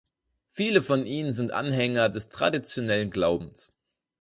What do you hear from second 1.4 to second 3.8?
Anhänger des traditionellen Glaubens.